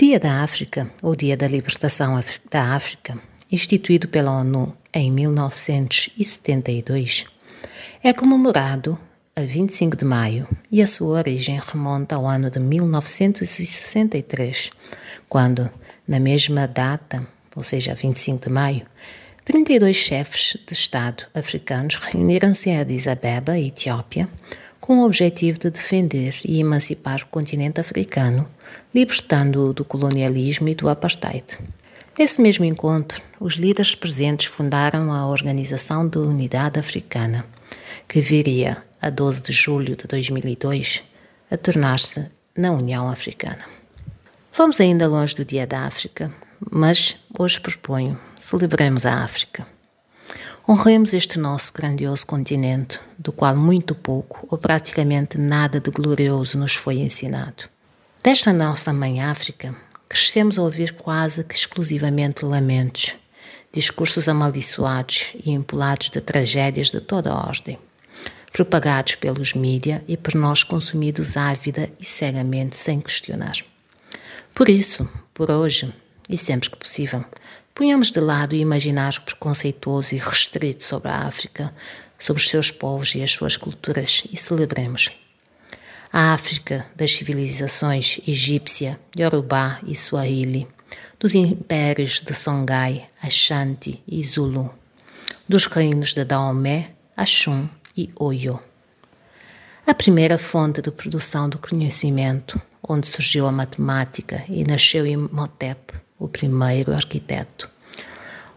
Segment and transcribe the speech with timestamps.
[0.00, 2.18] Dia da África, ou Dia da Libertação
[2.50, 3.20] da África,
[3.52, 7.26] instituído pela ONU em 1972,
[8.02, 8.98] é comemorado
[9.36, 14.70] a 25 de maio e a sua origem remonta ao ano de 1963,
[15.28, 15.70] quando,
[16.08, 18.86] na mesma data, ou seja, 25 de maio,
[19.44, 24.30] 32 chefes de Estado africanos reuniram-se em Addis Abeba, Etiópia,
[24.90, 28.44] com o objetivo de defender e emancipar o continente africano,
[28.92, 31.60] libertando-o do colonialismo e do apartheid.
[32.18, 37.46] Nesse mesmo encontro, os líderes presentes fundaram a Organização de Unidade Africana,
[38.08, 41.04] que viria, a 12 de julho de 2002,
[41.48, 42.26] a tornar-se
[42.58, 43.64] na União Africana.
[44.52, 46.34] Vamos ainda longe do Dia da África,
[46.68, 49.64] mas hoje proponho celebremos a África.
[50.72, 56.76] Honremos este nosso grandioso continente, do qual muito pouco ou praticamente nada de glorioso nos
[56.76, 57.64] foi ensinado.
[58.22, 59.74] Desta nossa mãe África,
[60.08, 63.16] crescemos a ouvir quase que exclusivamente lamentos,
[63.72, 67.76] discursos amaldiçoados e empolados de tragédias de toda a ordem,
[68.52, 73.56] propagados pelos mídia e por nós consumidos ávida e cegamente sem questionar.
[74.54, 75.92] Por isso, por hoje,
[76.28, 77.24] e sempre que possível,
[77.80, 81.72] Ponhamos de lado o imaginário preconceituoso e restrito sobre a África,
[82.18, 85.10] sobre os seus povos e as suas culturas e celebremos.
[86.12, 90.68] A África das civilizações egípcia, Yorubá e Swahili,
[91.18, 94.70] dos impérios de Songhai, Ashanti e Zulu,
[95.48, 98.60] dos reinos de Daomé, Axum e Oyo.
[99.90, 106.28] A primeira fonte de produção do conhecimento, onde surgiu a matemática e nasceu Imhotep, o
[106.28, 107.68] primeiro arquiteto,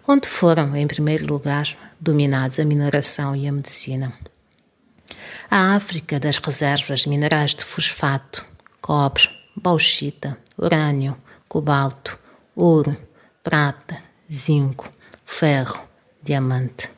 [0.07, 4.13] onde foram, em primeiro lugar, dominados a mineração e a medicina.
[5.49, 8.45] A África das reservas minerais de fosfato,
[8.79, 11.17] cobre, bauxita, urânio,
[11.49, 12.15] cobalto,
[12.55, 12.95] ouro,
[13.43, 13.97] prata,
[14.31, 14.87] zinco,
[15.25, 15.81] ferro,
[16.21, 16.91] diamante.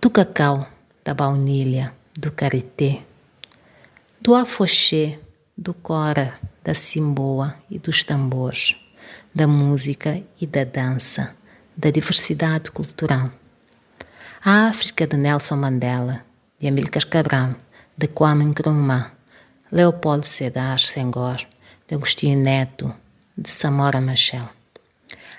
[0.00, 0.66] Do cacau,
[1.04, 3.02] da baunilha, do karité,
[4.20, 5.18] do afoxê,
[5.56, 8.76] do cora, da simboa e dos tambores
[9.34, 11.34] da música e da dança,
[11.76, 13.30] da diversidade cultural.
[14.44, 16.24] A África de Nelson Mandela,
[16.58, 17.54] de Amílcar Cabral,
[17.96, 19.12] de Kwame Nkrumah,
[19.70, 21.36] Leopoldo Sedar Senghor,
[21.88, 22.94] de Agostinho Neto,
[23.36, 24.48] de Samora Machel.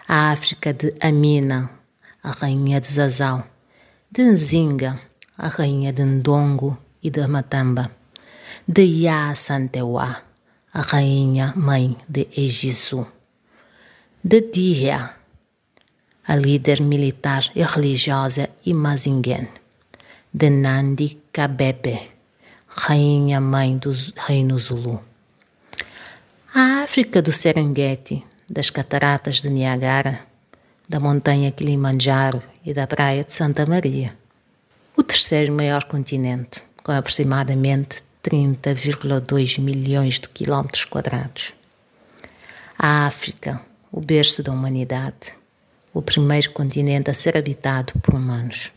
[0.08, 1.70] A África de Amina,
[2.24, 3.44] a rainha de Zazau,
[4.10, 5.00] de Nzinga,
[5.38, 7.92] a rainha de Ndongo e de Matamba,
[8.68, 10.24] de Ya Santewa,
[10.74, 13.06] a rainha mãe de Egisu
[14.24, 15.18] de Dia,
[16.26, 19.50] a líder militar e religiosa Imazingen,
[20.32, 22.10] de Nandi Kabebe,
[22.70, 25.04] rainha mãe do reino Zulu.
[26.56, 30.22] A África do Serengeti, das cataratas de Niagara,
[30.88, 34.23] da montanha Kilimanjaro e da praia de Santa Maria.
[35.04, 41.54] O terceiro maior continente, com aproximadamente 30,2 milhões de quilómetros quadrados.
[42.80, 43.60] A África,
[43.92, 45.34] o berço da humanidade,
[45.94, 48.72] o primeiro continente a ser habitado por humanos.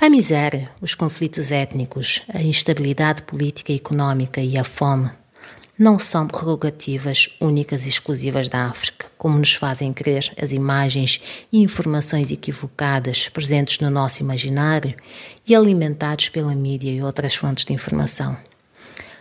[0.00, 5.10] A miséria, os conflitos étnicos, a instabilidade política e económica e a fome
[5.78, 11.20] não são prerrogativas únicas e exclusivas da África, como nos fazem crer as imagens
[11.52, 14.94] e informações equivocadas presentes no nosso imaginário
[15.46, 18.36] e alimentados pela mídia e outras fontes de informação.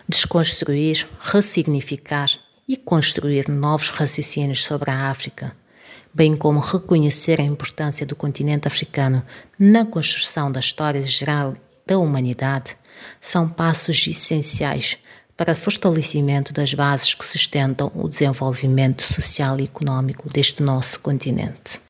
[0.07, 2.29] Desconstruir, ressignificar
[2.67, 5.55] e construir novos raciocínios sobre a África,
[6.13, 9.21] bem como reconhecer a importância do continente africano
[9.59, 11.53] na construção da história geral
[11.85, 12.77] da humanidade,
[13.19, 14.97] são passos essenciais
[15.37, 21.79] para fortalecimento das bases que sustentam o desenvolvimento social e econômico deste nosso continente.